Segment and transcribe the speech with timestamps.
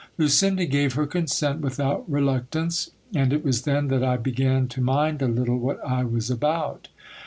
[0.17, 5.21] Lucinda gave her consent without reluctance, and it was then that I began to mind
[5.21, 6.87] a little what I was about.